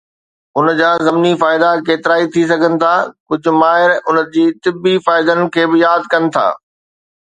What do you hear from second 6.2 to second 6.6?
ٿا.